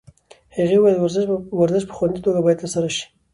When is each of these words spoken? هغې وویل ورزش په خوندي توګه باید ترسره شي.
هغې 0.57 0.77
وویل 0.79 0.97
ورزش 1.59 1.83
په 1.87 1.93
خوندي 1.97 2.19
توګه 2.25 2.39
باید 2.43 2.61
ترسره 2.63 2.89
شي. 2.95 3.05